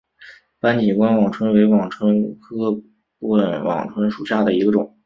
[0.59, 2.81] 斑脊冠网蝽为网蝽科
[3.19, 4.97] 冠网蝽属下的一个种。